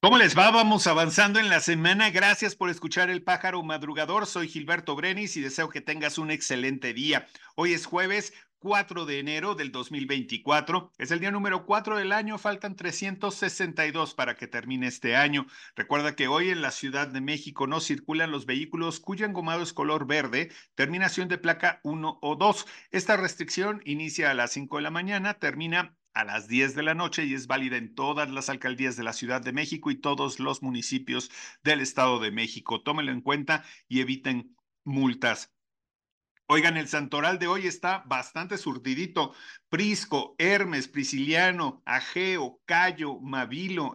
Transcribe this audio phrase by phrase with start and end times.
[0.00, 0.52] ¿Cómo les va?
[0.52, 2.10] Vamos avanzando en la semana.
[2.10, 4.26] Gracias por escuchar El Pájaro Madrugador.
[4.26, 7.26] Soy Gilberto Brenis y deseo que tengas un excelente día.
[7.56, 10.92] Hoy es jueves 4 de enero del 2024.
[10.98, 12.38] Es el día número 4 del año.
[12.38, 15.46] Faltan 362 para que termine este año.
[15.74, 19.72] Recuerda que hoy en la Ciudad de México no circulan los vehículos cuyo engomado es
[19.72, 22.66] color verde, terminación de placa 1 o 2.
[22.92, 26.94] Esta restricción inicia a las 5 de la mañana, termina a las 10 de la
[26.94, 30.40] noche y es válida en todas las alcaldías de la Ciudad de México y todos
[30.40, 31.30] los municipios
[31.62, 32.82] del Estado de México.
[32.82, 35.54] Tómenlo en cuenta y eviten multas.
[36.48, 39.32] Oigan, el santoral de hoy está bastante surdidito.
[39.68, 43.94] Prisco, Hermes, Prisciliano, Ageo, Cayo, Mavilo,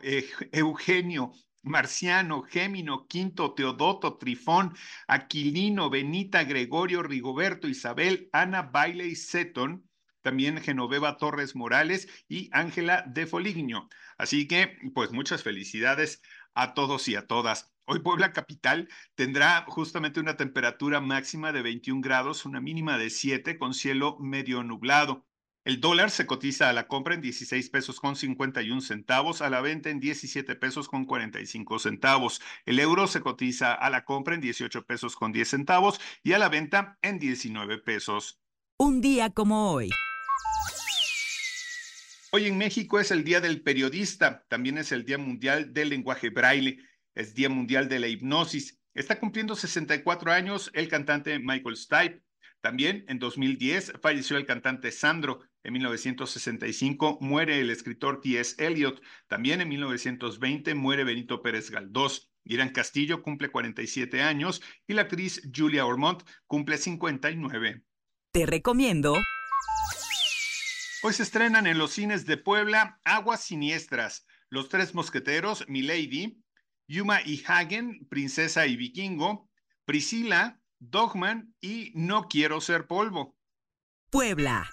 [0.53, 4.73] Eugenio, Marciano, Gémino, Quinto, Teodoto, Trifón,
[5.09, 9.83] Aquilino, Benita, Gregorio, Rigoberto, Isabel, Ana, Baile y Seton
[10.23, 13.89] también Genoveva Torres Morales y Ángela de Foligno.
[14.17, 16.21] Así que, pues muchas felicidades
[16.55, 17.71] a todos y a todas.
[17.85, 23.57] Hoy Puebla Capital tendrá justamente una temperatura máxima de 21 grados, una mínima de 7
[23.57, 25.27] con cielo medio nublado.
[25.65, 29.61] El dólar se cotiza a la compra en 16 pesos con 51 centavos, a la
[29.61, 32.41] venta en 17 pesos con 45 centavos.
[32.65, 36.39] El euro se cotiza a la compra en 18 pesos con 10 centavos y a
[36.39, 38.41] la venta en 19 pesos.
[38.77, 39.89] Un día como hoy.
[42.35, 46.31] Hoy en México es el Día del Periodista, también es el Día Mundial del Lenguaje
[46.31, 46.79] Braille,
[47.13, 48.81] es Día Mundial de la Hipnosis.
[48.95, 52.23] Está cumpliendo 64 años el cantante Michael Stipe.
[52.59, 55.41] También en 2010 falleció el cantante Sandro.
[55.63, 58.55] En 1965 muere el escritor T.S.
[58.57, 58.99] Eliot.
[59.27, 62.31] También en 1920 muere Benito Pérez Galdós.
[62.45, 67.83] Irán Castillo cumple 47 años y la actriz Julia Ormond cumple 59.
[68.31, 69.21] Te recomiendo
[71.05, 76.41] Hoy se estrenan en los cines de Puebla Aguas Siniestras, Los Tres Mosqueteros, Milady,
[76.87, 79.49] Yuma y Hagen, Princesa y Vikingo,
[79.83, 83.37] Priscila, Dogman y No Quiero Ser Polvo.
[84.11, 84.69] Puebla.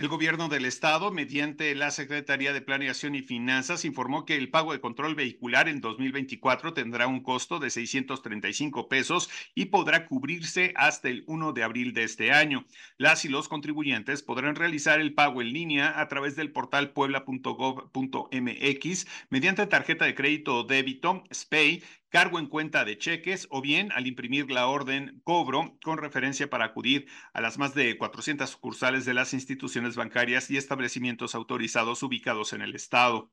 [0.00, 4.72] El gobierno del estado, mediante la Secretaría de Planeación y Finanzas, informó que el pago
[4.72, 11.10] de control vehicular en 2024 tendrá un costo de 635 pesos y podrá cubrirse hasta
[11.10, 12.64] el 1 de abril de este año.
[12.96, 19.06] Las y los contribuyentes podrán realizar el pago en línea a través del portal puebla.gov.mx
[19.28, 24.06] mediante tarjeta de crédito o débito, SPAY, cargo en cuenta de cheques o bien al
[24.06, 29.14] imprimir la orden cobro con referencia para acudir a las más de 400 sucursales de
[29.14, 33.30] las instituciones bancarias y establecimientos autorizados ubicados en el estado.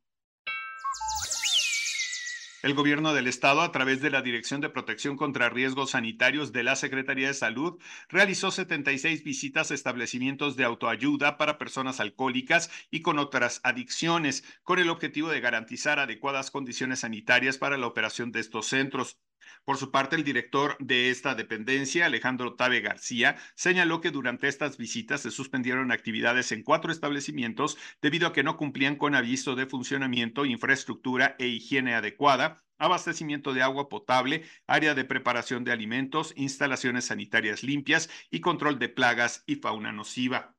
[2.64, 6.64] El gobierno del estado, a través de la Dirección de Protección contra Riesgos Sanitarios de
[6.64, 7.80] la Secretaría de Salud,
[8.10, 14.80] realizó 76 visitas a establecimientos de autoayuda para personas alcohólicas y con otras adicciones, con
[14.80, 19.20] el objetivo de garantizar adecuadas condiciones sanitarias para la operación de estos centros.
[19.66, 24.78] Por su parte, el director de esta dependencia, Alejandro Tabe García, señaló que durante estas
[24.78, 29.66] visitas se suspendieron actividades en cuatro establecimientos debido a que no cumplían con aviso de
[29.68, 37.06] funcionamiento, infraestructura e higiene adecuada, abastecimiento de agua potable, área de preparación de alimentos, instalaciones
[37.06, 40.57] sanitarias limpias y control de plagas y fauna nociva.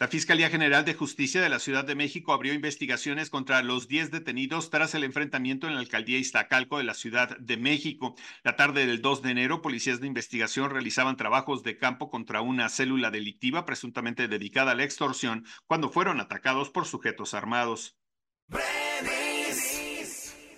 [0.00, 4.10] La Fiscalía General de Justicia de la Ciudad de México abrió investigaciones contra los 10
[4.10, 8.14] detenidos tras el enfrentamiento en la alcaldía Iztacalco de la Ciudad de México.
[8.42, 12.70] La tarde del 2 de enero, policías de investigación realizaban trabajos de campo contra una
[12.70, 17.98] célula delictiva presuntamente dedicada a la extorsión cuando fueron atacados por sujetos armados.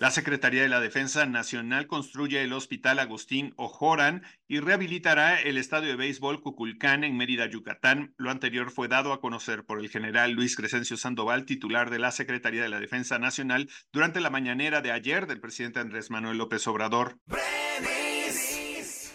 [0.03, 5.91] La Secretaría de la Defensa Nacional construye el Hospital Agustín Ojoran y rehabilitará el Estadio
[5.91, 8.13] de Béisbol Cuculcán en Mérida, Yucatán.
[8.17, 12.11] Lo anterior fue dado a conocer por el general Luis Crescencio Sandoval, titular de la
[12.11, 16.67] Secretaría de la Defensa Nacional, durante la mañanera de ayer del presidente Andrés Manuel López
[16.67, 17.17] Obrador.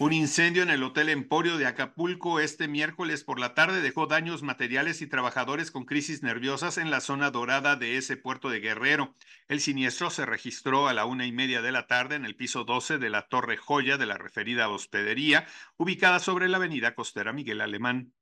[0.01, 4.45] Un incendio en el Hotel Emporio de Acapulco este miércoles por la tarde dejó daños
[4.45, 9.17] materiales y trabajadores con crisis nerviosas en la zona dorada de ese puerto de Guerrero.
[9.49, 12.63] El siniestro se registró a la una y media de la tarde en el piso
[12.63, 17.61] 12 de la Torre Joya de la referida hospedería, ubicada sobre la avenida costera Miguel
[17.61, 18.13] Alemán.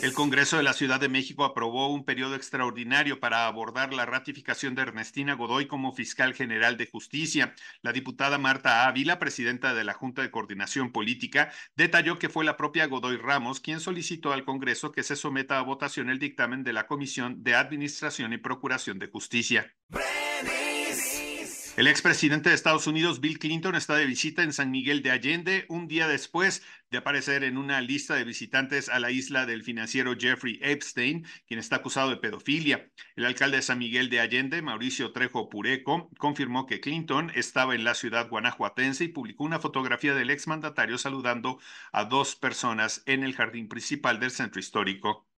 [0.00, 4.76] El Congreso de la Ciudad de México aprobó un periodo extraordinario para abordar la ratificación
[4.76, 7.52] de Ernestina Godoy como fiscal general de justicia.
[7.82, 12.56] La diputada Marta Ávila, presidenta de la Junta de Coordinación Política, detalló que fue la
[12.56, 16.74] propia Godoy Ramos quien solicitó al Congreso que se someta a votación el dictamen de
[16.74, 19.74] la Comisión de Administración y Procuración de Justicia.
[21.78, 25.64] El expresidente de Estados Unidos, Bill Clinton, está de visita en San Miguel de Allende
[25.68, 30.16] un día después de aparecer en una lista de visitantes a la isla del financiero
[30.18, 32.90] Jeffrey Epstein, quien está acusado de pedofilia.
[33.14, 37.84] El alcalde de San Miguel de Allende, Mauricio Trejo Pureco, confirmó que Clinton estaba en
[37.84, 41.60] la ciudad guanajuatense y publicó una fotografía del exmandatario saludando
[41.92, 45.28] a dos personas en el jardín principal del centro histórico.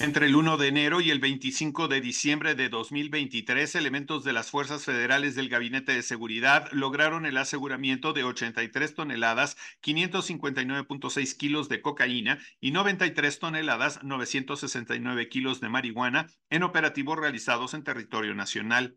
[0.00, 4.50] Entre el 1 de enero y el 25 de diciembre de 2023, elementos de las
[4.50, 11.82] Fuerzas Federales del Gabinete de Seguridad lograron el aseguramiento de 83 toneladas, 559.6 kilos de
[11.82, 18.96] cocaína y 93 toneladas, 969 kilos de marihuana en operativos realizados en territorio nacional.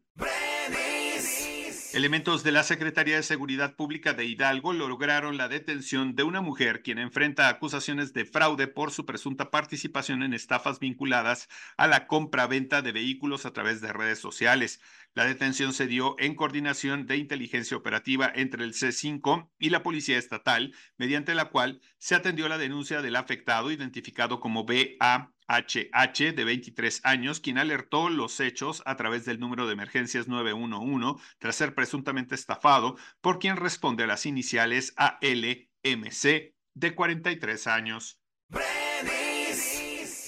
[1.94, 6.81] Elementos de la Secretaría de Seguridad Pública de Hidalgo lograron la detención de una mujer
[6.81, 12.81] quien enfrenta acusaciones de fraude por su presunta participación en estafas vinculadas a la compra-venta
[12.81, 14.81] de vehículos a través de redes sociales.
[15.13, 20.18] La detención se dio en coordinación de inteligencia operativa entre el C5 y la Policía
[20.18, 26.44] Estatal, mediante la cual se atendió la denuncia del afectado identificado como BA HH, de
[26.44, 31.75] 23 años, quien alertó los hechos a través del número de emergencias 911 tras ser
[31.75, 38.19] presuntamente estafado por quien responde a las iniciales ALMC, de 43 años.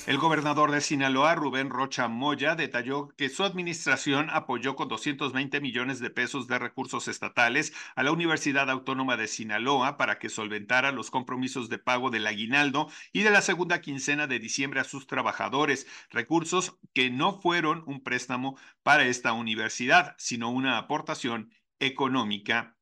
[0.05, 5.99] El gobernador de Sinaloa, Rubén Rocha Moya, detalló que su administración apoyó con 220 millones
[5.99, 11.09] de pesos de recursos estatales a la Universidad Autónoma de Sinaloa para que solventara los
[11.09, 15.87] compromisos de pago del aguinaldo y de la segunda quincena de diciembre a sus trabajadores,
[16.11, 22.77] recursos que no fueron un préstamo para esta universidad, sino una aportación económica.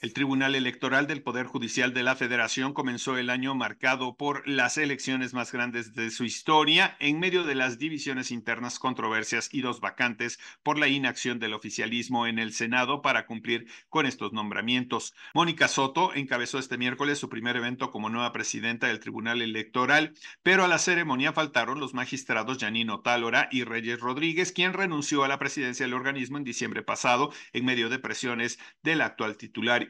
[0.00, 4.78] El Tribunal Electoral del Poder Judicial de la Federación comenzó el año marcado por las
[4.78, 9.80] elecciones más grandes de su historia en medio de las divisiones internas, controversias y dos
[9.80, 15.12] vacantes por la inacción del oficialismo en el Senado para cumplir con estos nombramientos.
[15.34, 20.64] Mónica Soto encabezó este miércoles su primer evento como nueva presidenta del Tribunal Electoral, pero
[20.64, 25.38] a la ceremonia faltaron los magistrados Janino Tálora y Reyes Rodríguez, quien renunció a la
[25.38, 29.89] presidencia del organismo en diciembre pasado en medio de presiones del actual titular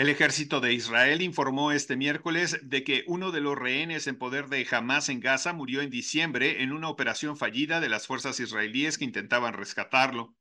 [0.00, 4.48] El ejército de Israel informó este miércoles de que uno de los rehenes en poder
[4.48, 8.96] de Hamas en Gaza murió en diciembre en una operación fallida de las fuerzas israelíes
[8.96, 10.34] que intentaban rescatarlo.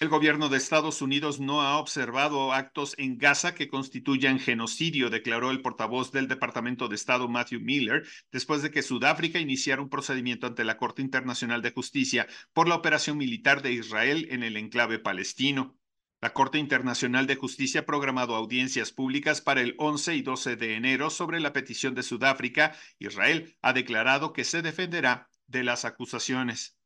[0.00, 5.52] El gobierno de Estados Unidos no ha observado actos en Gaza que constituyan genocidio, declaró
[5.52, 10.48] el portavoz del Departamento de Estado Matthew Miller, después de que Sudáfrica iniciara un procedimiento
[10.48, 14.98] ante la Corte Internacional de Justicia por la operación militar de Israel en el enclave
[14.98, 15.77] palestino.
[16.20, 20.74] La Corte Internacional de Justicia ha programado audiencias públicas para el 11 y 12 de
[20.74, 22.74] enero sobre la petición de Sudáfrica.
[22.98, 26.77] Israel ha declarado que se defenderá de las acusaciones.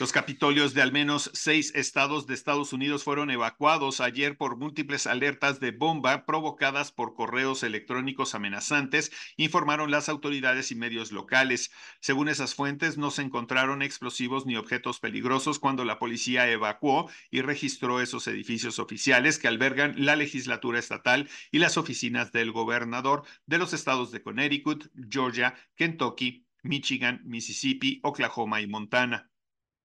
[0.00, 5.06] Los capitolios de al menos seis estados de Estados Unidos fueron evacuados ayer por múltiples
[5.06, 11.70] alertas de bomba provocadas por correos electrónicos amenazantes, informaron las autoridades y medios locales.
[12.00, 17.42] Según esas fuentes, no se encontraron explosivos ni objetos peligrosos cuando la policía evacuó y
[17.42, 23.58] registró esos edificios oficiales que albergan la legislatura estatal y las oficinas del gobernador de
[23.58, 29.30] los estados de Connecticut, Georgia, Kentucky, Michigan, Mississippi, Oklahoma y Montana.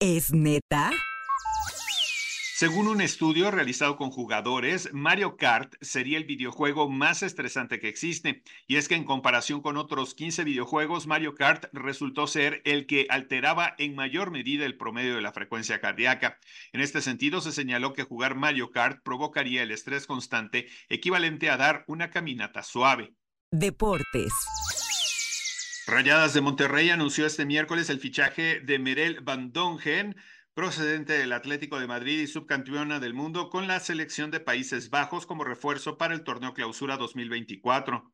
[0.04, 0.90] ¿Es neta?
[2.56, 8.42] Según un estudio realizado con jugadores, Mario Kart sería el videojuego más estresante que existe.
[8.66, 13.06] Y es que en comparación con otros 15 videojuegos, Mario Kart resultó ser el que
[13.10, 16.40] alteraba en mayor medida el promedio de la frecuencia cardíaca.
[16.72, 21.56] En este sentido, se señaló que jugar Mario Kart provocaría el estrés constante equivalente a
[21.56, 23.14] dar una caminata suave.
[23.52, 24.32] Deportes.
[25.86, 30.16] Rayadas de Monterrey anunció este miércoles el fichaje de Merel Van Dongen
[30.54, 35.26] procedente del Atlético de Madrid y subcampeona del mundo con la selección de Países Bajos
[35.26, 38.12] como refuerzo para el torneo Clausura 2024.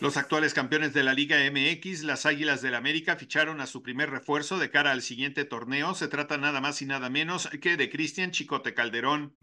[0.00, 4.10] Los actuales campeones de la Liga MX, las Águilas del América, ficharon a su primer
[4.10, 5.94] refuerzo de cara al siguiente torneo.
[5.94, 9.36] Se trata nada más y nada menos que de Cristian Chicote Calderón.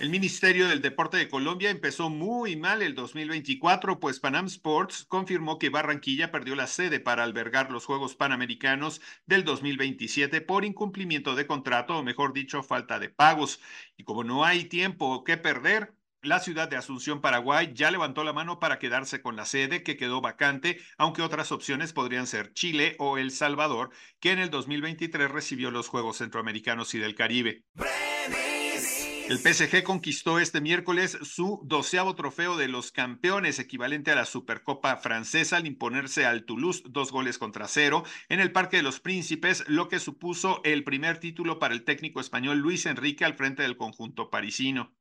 [0.00, 5.58] El Ministerio del Deporte de Colombia empezó muy mal el 2024, pues Panam Sports confirmó
[5.58, 11.48] que Barranquilla perdió la sede para albergar los Juegos Panamericanos del 2027 por incumplimiento de
[11.48, 13.60] contrato, o mejor dicho, falta de pagos.
[13.96, 18.32] Y como no hay tiempo que perder, la ciudad de Asunción, Paraguay, ya levantó la
[18.32, 22.94] mano para quedarse con la sede que quedó vacante, aunque otras opciones podrían ser Chile
[23.00, 23.90] o El Salvador,
[24.20, 27.64] que en el 2023 recibió los Juegos Centroamericanos y del Caribe.
[29.28, 34.96] El PSG conquistó este miércoles su doceavo trofeo de los campeones, equivalente a la Supercopa
[34.96, 39.64] francesa, al imponerse al Toulouse dos goles contra cero en el Parque de los Príncipes,
[39.68, 43.76] lo que supuso el primer título para el técnico español Luis Enrique al frente del
[43.76, 44.94] conjunto parisino.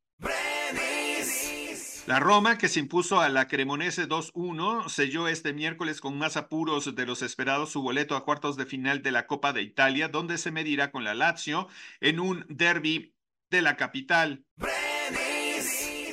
[2.05, 6.95] La Roma, que se impuso a la Cremonese 2-1, selló este miércoles con más apuros
[6.95, 10.37] de los esperados su boleto a cuartos de final de la Copa de Italia, donde
[10.37, 11.69] se medirá con la Lazio
[12.01, 13.13] en un derby
[13.49, 14.45] de la capital.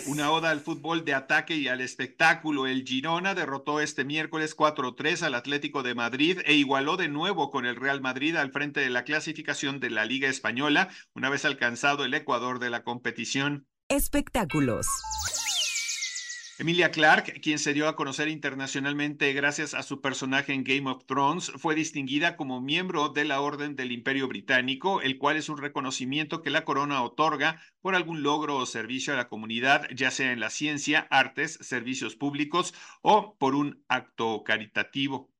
[0.06, 2.66] Una oda al fútbol de ataque y al espectáculo.
[2.66, 7.64] El Girona derrotó este miércoles 4-3 al Atlético de Madrid e igualó de nuevo con
[7.64, 12.04] el Real Madrid al frente de la clasificación de la Liga Española, una vez alcanzado
[12.04, 13.66] el Ecuador de la competición.
[13.88, 14.86] Espectáculos.
[16.56, 21.04] Emilia Clarke, quien se dio a conocer internacionalmente gracias a su personaje en Game of
[21.04, 25.58] Thrones, fue distinguida como miembro de la Orden del Imperio Británico, el cual es un
[25.58, 30.30] reconocimiento que la corona otorga por algún logro o servicio a la comunidad, ya sea
[30.30, 35.34] en la ciencia, artes, servicios públicos o por un acto caritativo.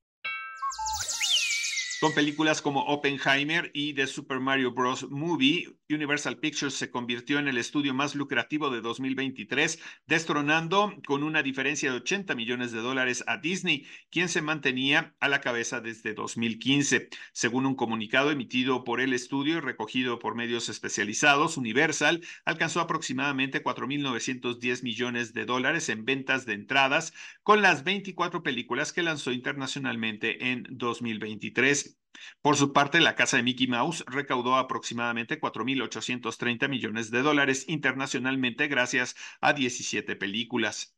[2.00, 5.08] Con películas como Oppenheimer y The Super Mario Bros.
[5.08, 11.42] Movie, Universal Pictures se convirtió en el estudio más lucrativo de 2023, destronando con una
[11.42, 16.14] diferencia de 80 millones de dólares a Disney, quien se mantenía a la cabeza desde
[16.14, 17.08] 2015.
[17.32, 23.62] Según un comunicado emitido por el estudio y recogido por medios especializados, Universal alcanzó aproximadamente
[23.62, 30.50] 4.910 millones de dólares en ventas de entradas con las 24 películas que lanzó internacionalmente
[30.50, 31.98] en 2023.
[32.42, 38.68] Por su parte, la casa de Mickey Mouse recaudó aproximadamente 4.830 millones de dólares internacionalmente
[38.68, 40.94] gracias a 17 películas.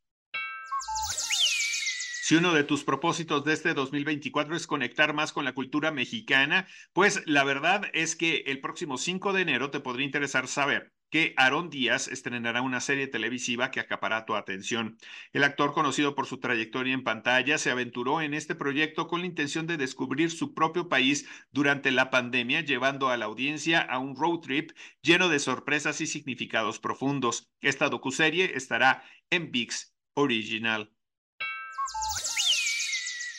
[2.26, 6.66] Si uno de tus propósitos de este 2024 es conectar más con la cultura mexicana,
[6.92, 11.32] pues la verdad es que el próximo 5 de enero te podría interesar saber que
[11.38, 14.98] Aaron Díaz estrenará una serie televisiva que acapará tu atención.
[15.32, 19.26] El actor, conocido por su trayectoria en pantalla, se aventuró en este proyecto con la
[19.26, 24.14] intención de descubrir su propio país durante la pandemia, llevando a la audiencia a un
[24.14, 27.48] road trip lleno de sorpresas y significados profundos.
[27.62, 30.95] Esta docuserie estará en VIX Original.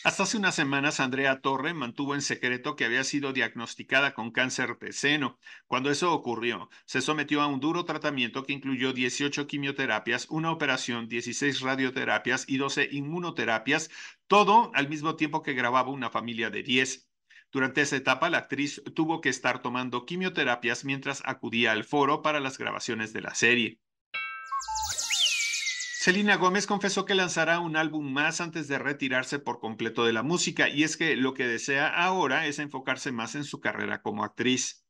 [0.07, 4.79] Hasta hace unas semanas, Andrea Torre mantuvo en secreto que había sido diagnosticada con cáncer
[4.79, 5.37] de seno.
[5.65, 11.09] Cuando eso ocurrió, se sometió a un duro tratamiento que incluyó 18 quimioterapias, una operación,
[11.09, 13.89] 16 radioterapias y 12 inmunoterapias,
[14.27, 17.09] todo al mismo tiempo que grababa una familia de 10.
[17.51, 22.39] Durante esa etapa, la actriz tuvo que estar tomando quimioterapias mientras acudía al foro para
[22.39, 23.81] las grabaciones de la serie.
[26.07, 30.23] Selena Gómez confesó que lanzará un álbum más antes de retirarse por completo de la
[30.23, 34.23] música y es que lo que desea ahora es enfocarse más en su carrera como
[34.23, 34.85] actriz.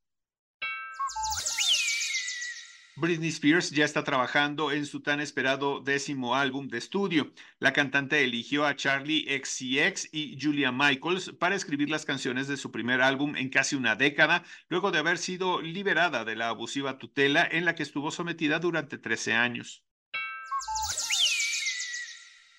[2.98, 7.34] Britney Spears ya está trabajando en su tan esperado décimo álbum de estudio.
[7.58, 12.70] La cantante eligió a Charlie XCX y Julia Michaels para escribir las canciones de su
[12.70, 17.48] primer álbum en casi una década, luego de haber sido liberada de la abusiva tutela
[17.50, 19.87] en la que estuvo sometida durante 13 años.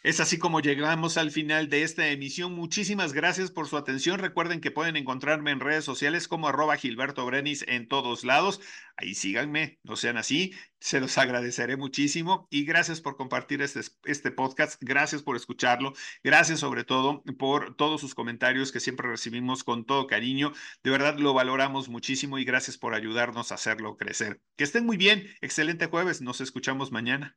[0.04, 2.54] Es así como llegamos al final de esta emisión.
[2.54, 4.20] Muchísimas gracias por su atención.
[4.20, 8.60] Recuerden que pueden encontrarme en redes sociales como arroba Gilberto Brenis en todos lados.
[8.96, 10.54] Ahí síganme, no sean así.
[10.78, 14.80] Se los agradeceré muchísimo y gracias por compartir este, este podcast.
[14.80, 15.92] Gracias por escucharlo.
[16.22, 20.52] Gracias sobre todo por todos sus comentarios que siempre recibimos con todo cariño.
[20.84, 24.40] De verdad lo valoramos muchísimo y gracias por ayudarnos a hacerlo crecer.
[24.56, 25.26] Que estén muy bien.
[25.40, 26.20] Excelente jueves.
[26.22, 27.36] Nos escuchamos mañana.